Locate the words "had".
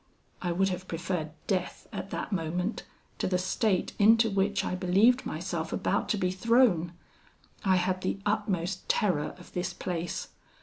7.75-8.01